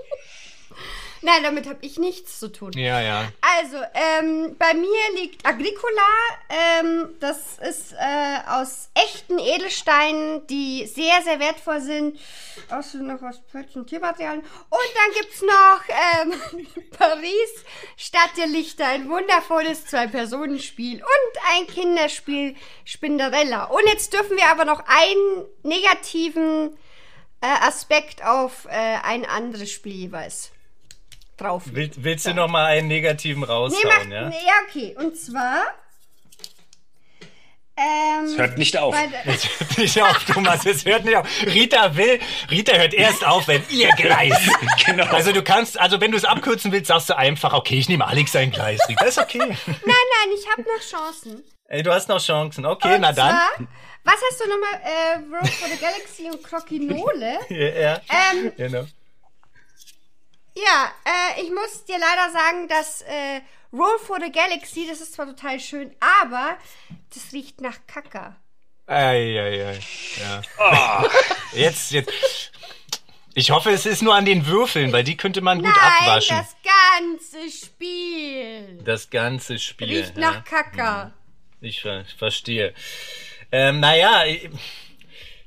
[1.26, 2.70] Nein, damit habe ich nichts zu tun.
[2.76, 3.32] Ja, ja.
[3.58, 6.06] Also, ähm, bei mir liegt Agricola.
[6.48, 12.20] Ähm, das ist äh, aus echten Edelsteinen, die sehr, sehr wertvoll sind.
[12.70, 13.40] Außerdem noch aus
[13.74, 14.40] und Tiermaterialien.
[14.44, 17.64] Und dann gibt's noch ähm, Paris
[17.96, 18.86] Stadt der Lichter.
[18.86, 20.98] Ein wundervolles Zwei-Personen-Spiel.
[20.98, 23.64] Und ein Kinderspiel Spinderella.
[23.64, 26.78] Und jetzt dürfen wir aber noch einen negativen
[27.40, 30.52] äh, Aspekt auf äh, ein anderes Spiel jeweils
[31.36, 31.62] drauf.
[31.66, 34.28] Will, willst du noch mal einen negativen Nee, raushauen, macht, ja?
[34.28, 34.96] nee, ja, okay.
[34.98, 35.62] Und zwar.
[37.78, 38.94] Ähm, Es hört nicht auf.
[39.26, 41.28] Es hört nicht auf, Thomas, es hört nicht auf.
[41.44, 42.18] Rita will,
[42.50, 44.34] Rita hört erst auf, wenn ihr Gleis.
[44.86, 45.04] Genau.
[45.06, 48.06] Also du kannst, also wenn du es abkürzen willst, sagst du einfach, okay, ich nehme
[48.06, 48.80] Alex sein Gleis.
[48.88, 49.38] Rita, ist okay.
[49.38, 51.42] Nein, nein, ich habe noch Chancen.
[51.68, 52.64] Ey, du hast noch Chancen.
[52.64, 53.36] Okay, Und na dann.
[53.56, 53.66] Zwar,
[54.04, 54.80] was hast du nochmal?
[54.82, 57.40] Äh, Road for the Galaxy und Crokinole.
[57.50, 58.00] Ja, ja.
[58.08, 58.86] ähm, Genau.
[60.56, 63.40] Ja, äh, ich muss dir leider sagen, dass äh,
[63.72, 66.56] Roll for the Galaxy, das ist zwar total schön, aber
[67.14, 68.36] das riecht nach Kacker.
[68.86, 69.80] Ei, ei, ei.
[70.20, 70.42] Ja.
[70.58, 71.08] Oh,
[71.56, 72.10] Jetzt, jetzt.
[73.34, 75.76] Ich hoffe, es ist nur an den Würfeln, weil die könnte man gut Nein,
[76.08, 76.36] abwaschen.
[76.38, 79.88] das ganze Spiel Das ganze Spiel.
[79.88, 80.20] riecht ja.
[80.32, 81.12] nach Kacker.
[81.60, 82.72] Ich ver verstehe.
[83.52, 84.48] Ähm, naja, ich-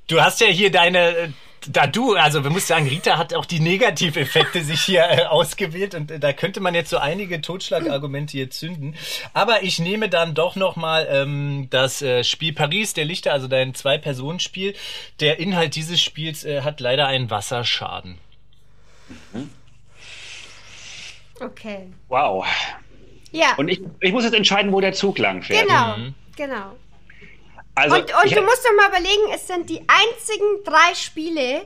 [0.07, 1.29] du hast ja hier deine, äh,
[1.71, 5.93] da du, also wir müssen sagen, Rita hat auch die Negativeffekte sich hier äh, ausgewählt
[5.93, 8.95] und äh, da könnte man jetzt so einige Totschlagargumente hier zünden.
[9.33, 13.75] Aber ich nehme dann doch nochmal ähm, das äh, Spiel Paris der Lichter, also dein
[13.75, 14.73] Zwei-Personen-Spiel.
[15.19, 18.17] Der Inhalt dieses Spiels äh, hat leider einen Wasserschaden.
[21.39, 21.87] Okay.
[22.07, 22.45] wow.
[23.31, 25.67] Ja, Und ich, ich muss jetzt entscheiden, wo der Zug lang fährt.
[25.67, 25.95] genau,
[26.35, 26.75] genau.
[27.79, 31.65] Also, Und, und ich, du musst doch mal überlegen, es sind die einzigen drei Spiele,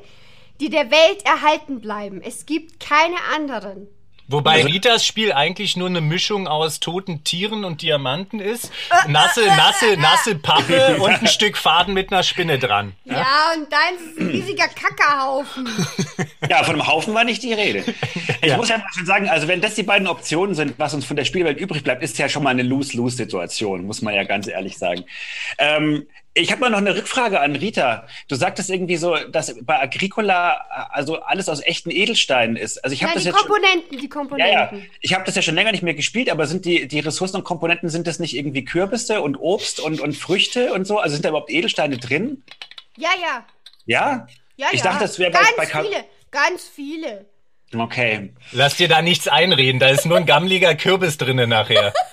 [0.59, 2.21] die der Welt erhalten bleiben.
[2.21, 3.87] Es gibt keine anderen.
[4.33, 8.71] Wobei Also- Ritas Spiel eigentlich nur eine Mischung aus toten Tieren und Diamanten ist.
[9.07, 12.93] Nasse, nasse, nasse Pappe und ein Stück Faden mit einer Spinne dran.
[13.05, 15.69] Ja, und deins ist ein riesiger Kackerhaufen.
[16.49, 17.83] ja, von einem Haufen war nicht die Rede.
[18.41, 18.57] Ich Ja.
[18.57, 21.15] muss ja mal schon sagen, also wenn das die beiden Optionen sind, was uns von
[21.15, 24.77] der Spielwelt übrig bleibt, ist ja schon mal eine Lose-Lose-Situation, muss man ja ganz ehrlich
[24.77, 25.05] sagen.
[25.57, 28.07] Ähm, Ich habe mal noch eine Rückfrage an Rita.
[28.27, 32.83] Du sagtest irgendwie so, dass bei Agricola also alles aus echten Edelsteinen ist.
[32.83, 34.09] Also ich habe Ja, das die jetzt schon, Komponenten, die ja, ja.
[34.09, 34.89] Komponenten.
[35.01, 37.43] Ich habe das ja schon länger nicht mehr gespielt, aber sind die, die Ressourcen und
[37.43, 40.97] Komponenten, sind das nicht irgendwie Kürbisse und Obst und, und Früchte und so?
[40.97, 42.43] Also sind da überhaupt Edelsteine drin?
[42.97, 43.45] Ja, ja.
[43.85, 44.27] Ja?
[44.55, 44.85] Ja, Ich ja.
[44.85, 47.25] dachte, das wäre bei- ganz bei Ka- viele, ganz viele.
[47.75, 48.33] Okay.
[48.51, 51.93] Lass dir da nichts einreden, da ist nur ein gammeliger Kürbis drinne nachher.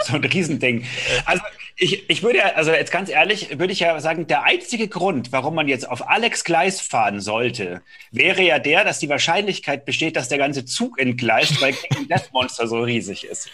[0.06, 0.84] so ein Riesending.
[1.24, 1.42] Also
[1.76, 5.32] ich, ich würde, ja- also jetzt ganz ehrlich, würde ich ja sagen, der einzige Grund,
[5.32, 10.16] warum man jetzt auf Alex Gleis fahren sollte, wäre ja der, dass die Wahrscheinlichkeit besteht,
[10.16, 13.48] dass der ganze Zug entgleist, weil King Death Monster so riesig ist.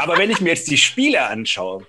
[0.00, 1.86] Aber wenn ich mir jetzt die Spiele anschaue,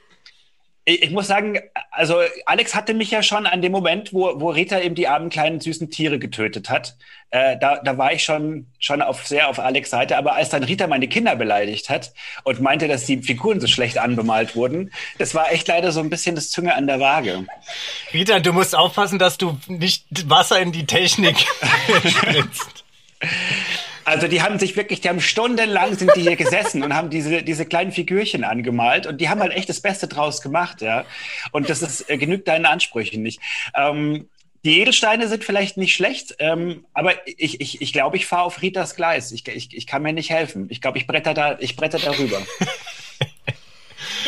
[0.87, 4.79] ich, muss sagen, also Alex hatte mich ja schon an dem Moment, wo, wo Rita
[4.79, 6.95] eben die armen kleinen süßen Tiere getötet hat,
[7.31, 10.15] äh, da, da war ich schon, schon auf, sehr auf Alex Seite.
[10.15, 13.97] Aber als dann Rita meine Kinder beleidigt hat und meinte, dass die Figuren so schlecht
[13.97, 17.47] anbemalt wurden, das war echt leider so ein bisschen das Zunge an der Waage.
[18.13, 21.37] Rita, du musst aufpassen, dass du nicht Wasser in die Technik
[22.05, 22.85] spritzt.
[24.05, 27.41] Also die haben sich wirklich, die haben stundenlang sind die hier gesessen und haben diese,
[27.41, 31.05] diese kleinen Figürchen angemalt und die haben halt echt das Beste draus gemacht, ja.
[31.51, 33.39] Und das ist, äh, genügt deinen Ansprüchen nicht.
[33.75, 34.29] Ähm,
[34.63, 38.61] die Edelsteine sind vielleicht nicht schlecht, ähm, aber ich, ich, ich glaube, ich fahre auf
[38.61, 39.31] Ritas Gleis.
[39.31, 40.67] Ich, ich, ich kann mir nicht helfen.
[40.69, 42.41] Ich glaube, ich bretter da, ich bretter darüber.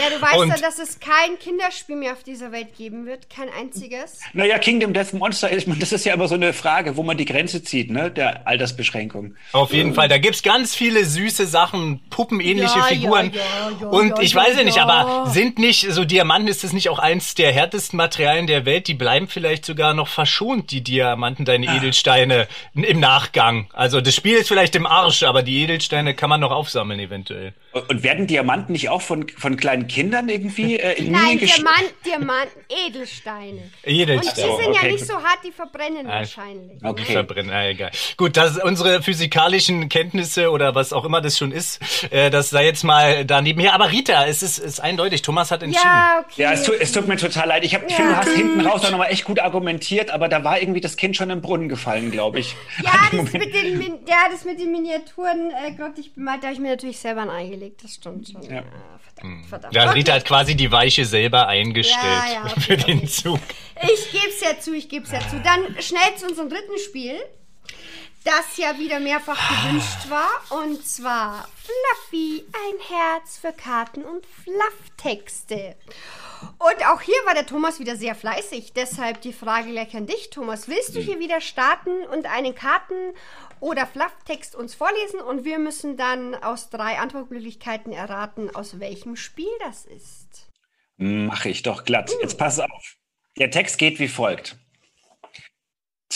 [0.01, 3.29] Ja, du weißt Und- ja, dass es kein Kinderspiel mehr auf dieser Welt geben wird.
[3.29, 4.19] Kein einziges.
[4.33, 7.17] naja, Kingdom Death Monster, ich meine, das ist ja immer so eine Frage, wo man
[7.17, 9.35] die Grenze zieht, ne, der Altersbeschränkung.
[9.53, 13.31] Auf jeden Fall, da gibt's ganz viele süße Sachen, puppenähnliche Ja, Figuren.
[13.33, 16.47] ja, ja, ja, Und ja, ich ja, weiß ja nicht, aber sind nicht, so Diamanten
[16.47, 18.87] ist das nicht auch eins der härtesten Materialien der Welt?
[18.87, 23.67] Die bleiben vielleicht sogar noch verschont, die Diamanten, deine Edelsteine im Nachgang.
[23.73, 27.53] Also das Spiel ist vielleicht im Arsch, aber die Edelsteine kann man noch aufsammeln eventuell.
[27.87, 32.61] Und werden Diamanten nicht auch von, von kleinen Kindern irgendwie äh, in Nein, Diamant, Diamanten,
[32.87, 33.61] Edelsteine.
[33.61, 34.55] Und die Edelsteine.
[34.57, 35.07] sind ja okay, nicht gut.
[35.07, 36.83] so hart, die verbrennen wahrscheinlich.
[36.83, 37.01] Okay.
[37.01, 37.91] Nicht verbrennen, ah, egal.
[38.17, 41.79] Gut, das unsere physikalischen Kenntnisse oder was auch immer das schon ist,
[42.11, 43.73] äh, das sei jetzt mal daneben her.
[43.73, 45.87] Aber Rita, es ist, ist eindeutig, Thomas hat entschieden.
[45.87, 46.41] Ja, okay.
[46.41, 47.63] Ja, es tut, es tut mir total leid.
[47.63, 50.43] Ich, hab, ich finde, du hast hinten raus auch nochmal echt gut argumentiert, aber da
[50.43, 52.55] war irgendwie das Kind schon im Brunnen gefallen, glaube ich.
[52.83, 56.53] Ja, das mit den, ja, das mit den Miniaturen, äh, Gott, ich bemalt, da habe
[56.53, 58.41] ich mir natürlich selber ein Ei gelegt, das stimmt schon.
[58.43, 58.63] Ja.
[58.99, 59.75] verdammt, verdammt.
[59.75, 59.93] Ja, Okay.
[59.93, 63.07] Rita hat quasi die Weiche selber eingestellt Ja, ja, okay, für den okay.
[63.07, 63.39] Zug.
[63.81, 65.39] Ich geb's ja zu, ich geb's ja zu.
[65.41, 67.19] Dann schnell zu unserem dritten Spiel,
[68.27, 70.61] das ja wieder mehrfach gewünscht war.
[70.61, 75.77] Und zwar Fluffy, ein Herz für Karten und Flufftexte.
[76.59, 78.73] Und auch hier war der Thomas wieder sehr fleißig.
[78.73, 80.67] Deshalb die Frage gleich an dich, Thomas.
[80.67, 83.13] Willst du hier wieder starten und einen Karten-
[83.61, 85.21] oder Flufftext uns vorlesen?
[85.21, 90.49] Und wir müssen dann aus drei Antwortmöglichkeiten erraten, aus welchem Spiel das ist.
[90.97, 92.11] Mache ich doch glatt.
[92.21, 92.97] Jetzt pass auf.
[93.37, 94.57] Der Text geht wie folgt.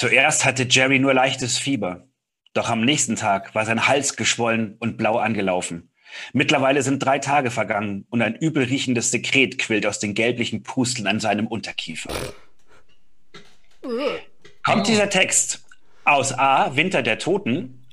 [0.01, 2.07] Zuerst hatte Jerry nur leichtes Fieber.
[2.53, 5.91] Doch am nächsten Tag war sein Hals geschwollen und blau angelaufen.
[6.33, 11.05] Mittlerweile sind drei Tage vergangen und ein übel riechendes Sekret quillt aus den gelblichen Pusteln
[11.05, 12.11] an seinem Unterkiefer.
[14.63, 15.63] Kommt dieser Text
[16.03, 16.75] aus A.
[16.75, 17.85] Winter der Toten,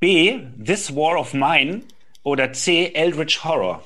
[0.00, 0.38] B.
[0.56, 1.82] This War of Mine
[2.22, 2.92] oder C.
[2.94, 3.84] Eldritch Horror?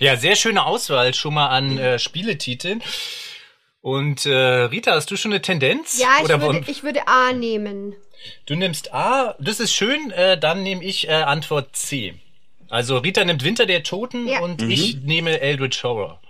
[0.00, 2.82] Ja, sehr schöne Auswahl schon mal an äh, Spieletiteln.
[3.82, 5.98] Und äh, Rita, hast du schon eine Tendenz?
[6.00, 7.94] Ja, ich, Oder würde, ich würde A nehmen.
[8.46, 12.14] du nimmst A, das ist schön, äh, dann nehme ich äh, Antwort C.
[12.68, 14.40] Also Rita nimmt Winter der Toten Ja.
[14.40, 16.20] und ich nehme Eldritch Horror.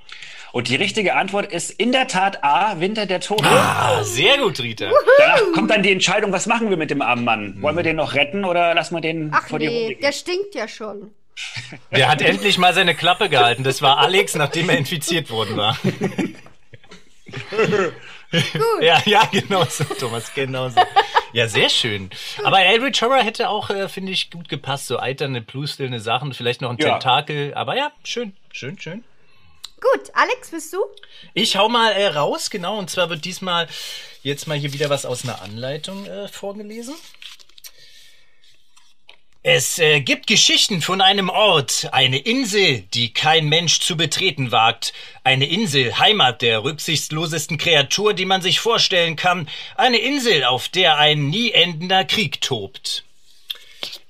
[0.52, 3.44] Und die richtige Antwort ist in der Tat A, Winter der Toten.
[3.46, 4.90] Ah, sehr gut, Rita.
[5.18, 7.62] Danach kommt dann die Entscheidung, was machen wir mit dem armen Mann?
[7.62, 10.10] Wollen wir den noch retten oder lassen wir den Ach vor die nee, Hunde der
[10.10, 10.18] gehen?
[10.18, 11.10] stinkt ja schon.
[11.90, 13.62] Der hat endlich mal seine Klappe gehalten.
[13.64, 15.78] Das war Alex, nachdem er infiziert worden war.
[17.32, 18.82] Gut.
[18.82, 20.80] Ja, ja, genau so, Thomas, genau so.
[21.32, 22.10] Ja, sehr schön.
[22.44, 24.86] Aber Eldritch Horror hätte auch, äh, finde ich, gut gepasst.
[24.86, 26.92] So eiternde, blustelnde Sachen, vielleicht noch ein Ja.
[26.92, 27.54] Tentakel.
[27.54, 29.04] Aber ja, schön, schön, schön.
[29.80, 30.78] Gut, Alex, bist du?
[31.34, 32.78] Ich hau mal äh, raus, genau.
[32.78, 33.66] Und zwar wird diesmal
[34.22, 36.94] jetzt mal hier wieder was aus einer Anleitung äh, vorgelesen.
[39.44, 44.92] Es äh, gibt Geschichten von einem Ort, eine Insel, die kein Mensch zu betreten wagt.
[45.24, 49.48] Eine Insel, Heimat der rücksichtslosesten Kreatur, die man sich vorstellen kann.
[49.74, 53.04] Eine Insel, auf der ein nie endender Krieg tobt.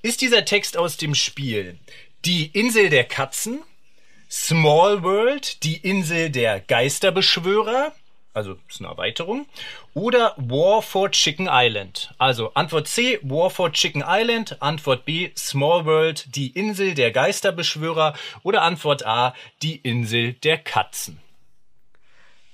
[0.02, 1.78] Ist dieser Text aus dem Spiel
[2.26, 3.62] Die Insel der Katzen,
[4.30, 7.94] Small World, die Insel der Geisterbeschwörer,
[8.34, 9.46] also ist eine Erweiterung,
[9.94, 12.14] oder War for Chicken Island.
[12.18, 18.14] Also Antwort C, War for Chicken Island, Antwort B, Small World, die Insel der Geisterbeschwörer
[18.42, 21.20] oder Antwort A, die Insel der Katzen.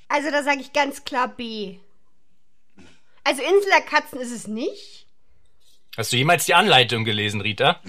[0.08, 1.78] Also da sage ich ganz klar B.
[3.24, 5.06] Also Insel der Katzen ist es nicht.
[5.96, 7.80] Hast du jemals die Anleitung gelesen, Rita?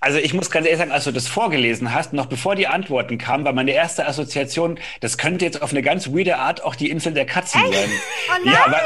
[0.00, 3.18] Also ich muss ganz ehrlich sagen, als du das vorgelesen hast, noch bevor die Antworten
[3.18, 6.88] kamen, war meine erste Assoziation, das könnte jetzt auf eine ganz weirde Art auch die
[6.88, 7.74] Insel der Katzen Echt?
[7.74, 7.88] sein.
[8.28, 8.54] Oh nein!
[8.54, 8.80] Ja, aber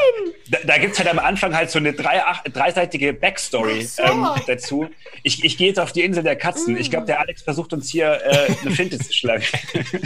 [0.48, 4.02] da, da gibt's halt am Anfang halt so eine drei, ach, dreiseitige Backstory so.
[4.04, 4.88] ähm, dazu.
[5.22, 6.76] Ich, ich gehe jetzt auf die Insel der Katzen.
[6.78, 9.44] Ich glaube, der Alex versucht uns hier äh, eine Finte zu schlagen.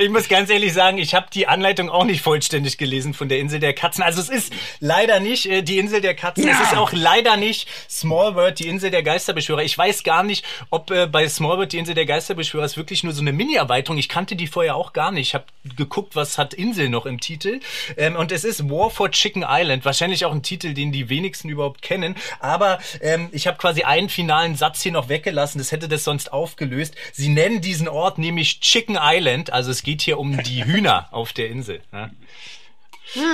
[0.00, 3.38] Ich muss ganz ehrlich sagen, ich habe die Anleitung auch nicht vollständig gelesen von der
[3.38, 4.02] Insel der Katzen.
[4.02, 6.48] Also es ist leider nicht äh, die Insel der Katzen.
[6.48, 6.64] Es Ja.
[6.64, 9.62] ist auch leider nicht Small World, die Insel der Geisterbeschwörer.
[9.62, 13.02] Ich weiß gar nicht, ob äh, bei Small World die Insel der Geisterbeschwörer ist wirklich
[13.04, 13.96] nur so eine Mini-Erweiterung.
[13.96, 15.28] Ich kannte die vorher auch gar nicht.
[15.28, 15.44] Ich habe
[15.76, 17.60] geguckt, was hat Insel noch im Titel.
[17.96, 19.84] Ähm, und es ist War for Chicken Island.
[19.86, 22.16] Wahrscheinlich auch ein Titel, den die wenigsten überhaupt kennen.
[22.40, 25.58] Aber ähm, ich habe quasi einen finalen Satz hier noch weggelassen.
[25.58, 26.94] Das hätte das sonst aufgelöst.
[27.12, 29.52] Sie nennen diesen Ort nämlich Chicken Island.
[29.52, 31.80] Also es geht hier um die Hühner auf der Insel.
[31.92, 32.10] Ja.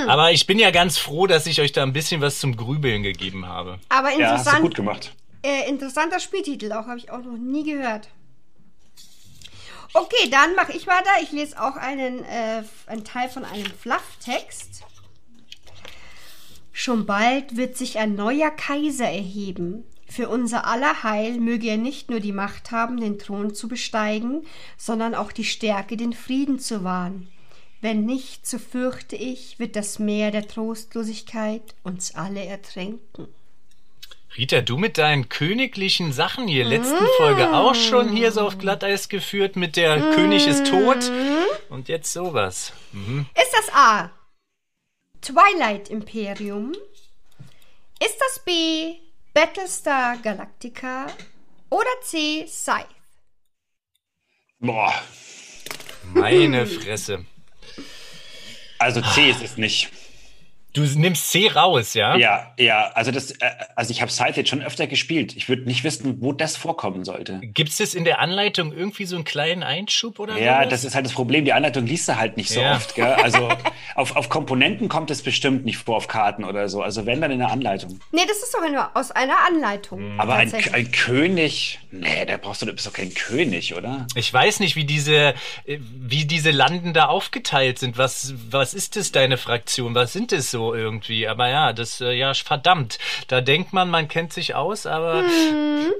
[0.07, 3.03] Aber ich bin ja ganz froh, dass ich euch da ein bisschen was zum Grübeln
[3.03, 3.79] gegeben habe.
[3.89, 5.13] Aber Ja, hast du interessant, gut gemacht.
[5.43, 8.09] Äh, interessanter Spieltitel auch, habe ich auch noch nie gehört.
[9.93, 11.09] Okay, dann mache ich weiter.
[11.21, 14.83] Ich lese auch einen, äh, einen Teil von einem Flufftext.
[16.71, 19.83] Schon bald wird sich ein neuer Kaiser erheben.
[20.07, 24.45] Für unser aller Heil möge er nicht nur die Macht haben, den Thron zu besteigen,
[24.77, 27.27] sondern auch die Stärke, den Frieden zu wahren.
[27.81, 33.27] Wenn nicht, so fürchte ich, wird das Meer der Trostlosigkeit uns alle ertränken.
[34.39, 39.09] Rita, du mit deinen königlichen Sachen hier, letzten Folge auch schon hier so auf Glatteis
[39.09, 41.11] geführt mit der König ist tot
[41.67, 42.71] und jetzt sowas.
[42.93, 44.09] Ist das A.
[45.19, 46.71] Twilight Imperium?
[48.01, 48.93] Ist das B.
[49.33, 51.07] Battlestar Galactica?
[51.69, 52.47] Oder C.
[52.47, 52.87] Scythe?
[54.59, 54.93] Boah,
[56.13, 57.25] Meine Fresse.
[58.77, 59.91] also C ist es nicht.
[60.79, 62.15] Du nimmst C raus, ja?
[62.15, 63.37] Ja, ja, also das, äh,
[63.75, 65.35] also ich habe Scythe jetzt schon öfter gespielt.
[65.35, 67.39] Ich würde nicht wissen, wo das vorkommen sollte.
[67.43, 70.69] Gibt's das in der Anleitung irgendwie so einen kleinen Einschub oder Ja, sowas?
[70.69, 71.45] das ist halt das Problem.
[71.45, 72.75] Die Anleitung liest du halt nicht so Ja.
[72.75, 72.95] oft.
[72.95, 73.05] Gell?
[73.05, 73.49] Also
[73.95, 76.81] auf, auf Komponenten kommt es bestimmt nicht vor, auf Karten oder so.
[76.81, 77.99] Also wenn dann in der Anleitung.
[78.11, 80.19] Nee, das ist doch nur aus einer Anleitung.
[80.19, 84.07] Aber ein, ein König, nee, da brauchst du, du bist doch kein König, oder?
[84.15, 85.33] Ich weiß nicht, wie diese,
[85.65, 87.97] äh, wie diese Landen da aufgeteilt sind.
[87.97, 89.95] Was, was ist das, deine Fraktion?
[89.95, 91.27] Was sind es so irgendwie?
[91.27, 92.99] Aber ja, das, äh, ja, verdammt.
[93.27, 95.23] Da denkt man, man kennt sich aus, aber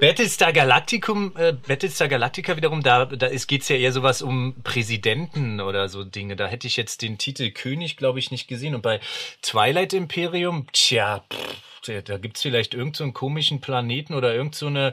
[0.00, 5.60] Battlestar Galacticum, äh, Battlestar Galactica wiederum, da, da ist, geht's ja eher sowas um Präsidenten
[5.60, 6.36] oder so Dinge.
[6.36, 8.74] Da hätte ich jetzt den Titel König, glaube ich, nicht gesehen.
[8.74, 9.00] Und bei
[9.42, 14.66] Twilight Imperium, tja, pff, da- gibt's vielleicht irgendeinen so einen komischen Planeten oder irgend so
[14.66, 14.92] eine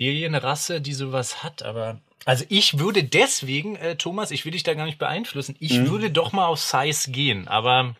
[0.00, 4.74] Alienrasse, die sowas hat, aber also ich würde deswegen, äh, Thomas, ich will dich da
[4.74, 5.90] gar nicht beeinflussen, ich Mhm.
[5.90, 7.94] würde doch mal auf Size gehen, aber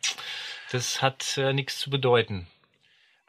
[0.73, 2.47] das hat äh, nichts zu bedeuten.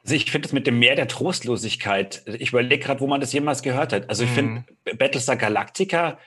[0.04, 3.34] Also ich finde das mit dem Meer der Trostlosigkeit, ich überlege gerade, wo man das
[3.34, 4.10] jemals gehört hat.
[4.10, 4.64] Also ich finde
[4.98, 6.18] Battlestar Galactica,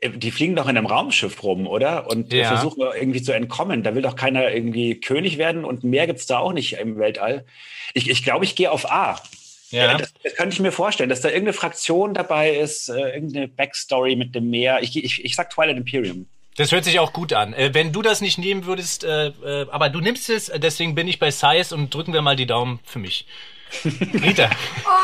[0.00, 2.10] äh, die fliegen doch in einem Raumschiff rum, oder?
[2.10, 2.48] Und Ja.
[2.48, 3.82] versuchen irgendwie zu entkommen.
[3.82, 7.46] Da will doch keiner irgendwie König werden und mehr gibt's da auch nicht im Weltall.
[7.94, 9.20] Ich glaube, ich, glaub, ich gehe auf A.
[9.70, 9.86] Ja.
[9.86, 13.48] Ja, das, das könnte ich mir vorstellen, dass da irgendeine Fraktion dabei ist, äh, irgendeine
[13.48, 14.82] Backstory mit dem Meer.
[14.82, 16.26] Ich, ich, ich sag Twilight Imperium.
[16.60, 17.54] Das hört sich auch gut an.
[17.54, 21.08] Äh, wenn du das nicht nehmen würdest, äh, äh, aber du nimmst es, deswegen bin
[21.08, 23.26] ich bei Size und drücken wir mal die Daumen für mich.
[23.84, 24.50] Rita,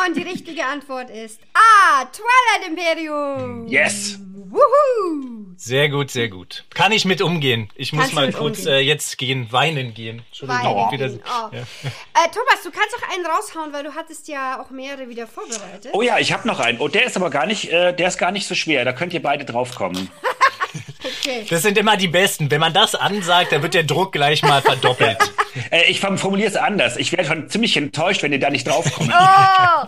[0.06, 2.04] Und die richtige Antwort ist A.
[2.04, 3.66] Twilight Imperium.
[3.68, 4.18] Yes!
[4.34, 5.46] Wuhu!
[5.56, 6.64] sehr gut, sehr gut.
[6.74, 7.70] Kann ich mit umgehen.
[7.74, 10.22] Ich muss Kannst du mal kurz äh, jetzt gehen, weinen gehen.
[10.26, 10.90] Entschuldigung.
[10.90, 11.54] Weinen oh.
[11.54, 11.60] ja.
[11.60, 15.92] Äh, Thomas, du kannst doch einen raushauen, weil du hattest ja auch mehrere wieder vorbereitet.
[15.94, 16.80] Oh ja, ich habe noch einen.
[16.80, 18.84] Oh, der ist aber gar nicht, äh, der ist gar nicht so schwer.
[18.84, 20.10] Da könnt ihr beide draufkommen.
[20.74, 21.46] Okay.
[21.48, 22.50] Das sind immer die Besten.
[22.50, 25.18] Wenn man das ansagt, dann wird der Druck gleich mal verdoppelt.
[25.70, 26.98] Äh, ich formuliere es anders.
[26.98, 29.10] Ich wäre schon ziemlich enttäuscht, wenn ihr da nicht draufkommt.
[29.18, 29.86] Oh,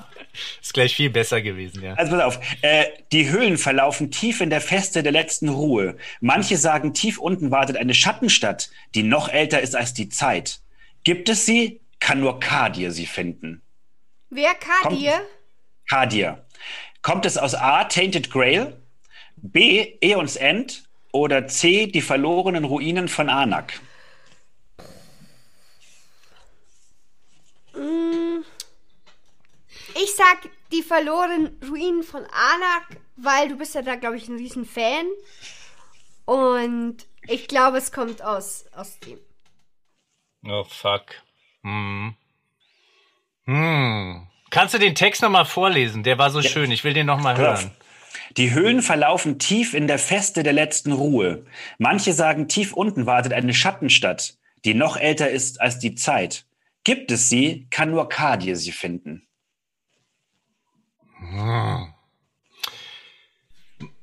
[0.62, 1.92] Ist gleich viel besser gewesen, ja.
[1.92, 2.40] Also pass auf.
[2.62, 5.98] Äh, die Höhlen verlaufen tief in der Feste der letzten Ruhe.
[6.20, 10.60] Manche sagen, tief unten wartet eine Schattenstadt, die noch älter ist als die Zeit.
[11.04, 13.60] Gibt es sie, kann nur Kadir sie finden.
[14.30, 15.20] wer Kadir?
[15.88, 16.46] Kadir.
[17.02, 18.74] Kommt es aus A, Tainted Grail,
[19.42, 23.80] B, Eons End oder C, die verlorenen Ruinen von Anak?
[30.02, 34.36] Ich sag die verlorenen Ruinen von Anak, weil du bist ja da, glaube ich, ein
[34.36, 35.06] riesen Fan.
[36.24, 39.18] Und ich glaube, es kommt aus, aus dem.
[40.46, 41.06] Oh, fuck.
[41.62, 42.14] Hm.
[43.44, 44.28] Hm.
[44.50, 46.02] Kannst du den Text nochmal vorlesen?
[46.02, 46.70] Der war so schön.
[46.70, 47.72] Ich will den nochmal hören.
[48.36, 51.44] Die Höhlen verlaufen tief in der Feste der letzten Ruhe.
[51.78, 56.46] Manche sagen, tief unten wartet eine Schattenstadt, die noch älter ist als die Zeit.
[56.84, 59.26] Gibt es sie, kann nur Kadie sie finden.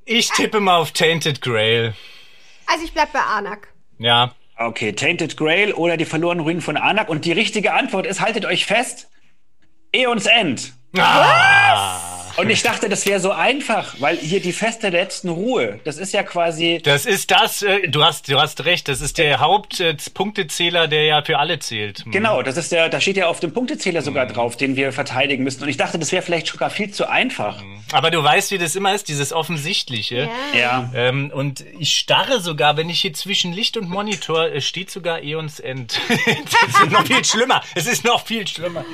[0.04, 1.94] Ich tippe mal auf Tainted Grail.
[2.66, 3.72] Also ich bleib bei Anak.
[3.98, 4.34] Ja.
[4.56, 7.08] Okay, Tainted Grail oder die verlorenen Ruinen von Anak.
[7.08, 9.10] Und die richtige Antwort ist, haltet euch fest,
[9.92, 10.74] Eons End.
[10.96, 12.05] Ah,
[12.36, 15.96] Und ich dachte, das wäre so einfach, weil hier die Feste der letzten Ruhe, das
[15.96, 19.40] ist ja quasi, das ist das, äh, du hast, du hast recht, das ist der
[19.40, 22.04] Hauptpunktezähler, der ja für alle zählt.
[22.04, 22.12] Hm.
[22.12, 25.44] genau, das ist der, da steht ja auf dem Punktezähler sogar drauf, den wir verteidigen
[25.44, 25.62] müssen.
[25.62, 27.62] Und ich dachte, das wäre vielleicht sogar viel zu einfach.
[27.92, 30.28] Aber du weißt, wie das immer ist, dieses Offensichtliche.
[30.52, 30.58] Ja.
[30.58, 30.90] Ja.
[30.94, 35.22] Ähm, und ich starre sogar, wenn ich hier zwischen Licht und Monitor, äh, steht sogar
[35.22, 36.00] Eons End.
[36.08, 37.62] das ist noch viel schlimmer.
[37.74, 38.84] Es ist noch viel schlimmer.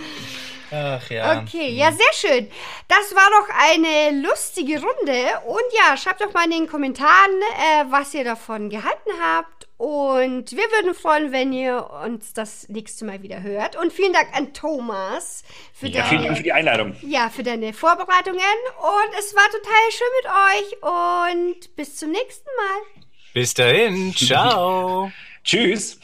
[0.73, 1.43] Ach ja.
[1.43, 2.51] Okay, ja, sehr schön.
[2.89, 5.23] Das war doch eine lustige Runde.
[5.47, 9.69] Und ja, schreibt doch mal in den Kommentaren, äh, was ihr davon gehalten habt.
[9.77, 13.77] Und wir würden freuen, wenn ihr uns das nächste Mal wieder hört.
[13.77, 15.43] Und vielen Dank an Thomas
[15.75, 16.97] für, Ja, vielen Dank deine, für die Einladung.
[17.03, 18.41] ja, für deine Vorbereitungen.
[18.79, 21.59] Und es war total schön mit euch.
[21.61, 23.03] Und bis zum nächsten Mal.
[23.35, 24.15] Bis dahin.
[24.15, 25.11] Ciao.
[25.45, 25.99] Tschüss.